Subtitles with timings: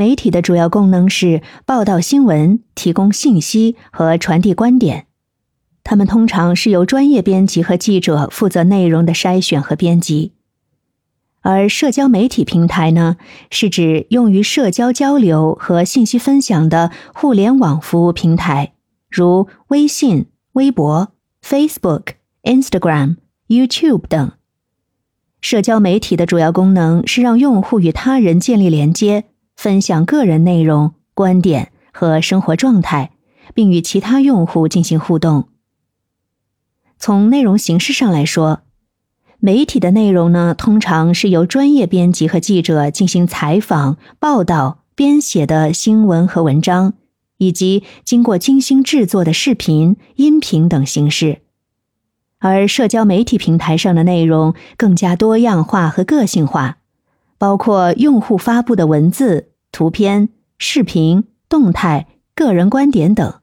[0.00, 5.08] 媒体的主要功能是报道新闻、提供信息和传递观点。
[5.84, 10.32] 他们通常是由专业编辑和记者负责内容的筛选和编辑。
[11.42, 13.18] 而社交媒体平台呢，
[13.50, 18.72] 是指用于社交交流和信息分享的互联网服务平台，
[19.10, 21.12] 如微信、微博、
[21.44, 22.12] Facebook、
[22.44, 23.16] Instagram、
[23.48, 24.32] YouTube 等。
[25.42, 29.24] 社交媒体的主要功能是让用户与他人建立连接。
[29.60, 33.10] 分享个人内容、观点和生活状态，
[33.52, 35.48] 并与其他用户进行互动。
[36.98, 38.62] 从内容形式上来说，
[39.38, 46.94] 媒体的内容呢，通常是由专业编辑和记者进行采访、报道、编写的新闻和文章，
[47.36, 51.42] 以及经过精心制作的视频、音频等形式。
[52.38, 56.78] 而社交媒体平台上的内容更加多样化和个性化，
[57.36, 59.48] 包括用户发布的文字。
[59.72, 63.39] 图片、视频、动态、个人观点等。